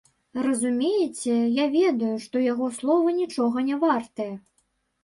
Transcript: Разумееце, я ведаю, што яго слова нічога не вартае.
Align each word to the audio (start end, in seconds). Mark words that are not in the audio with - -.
Разумееце, 0.45 1.35
я 1.57 1.65
ведаю, 1.77 2.11
што 2.27 2.35
яго 2.47 2.71
слова 2.79 3.07
нічога 3.21 3.57
не 3.71 3.75
вартае. 3.87 4.33